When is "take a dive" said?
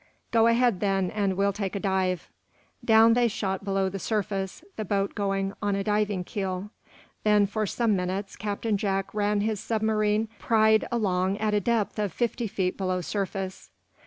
1.53-2.27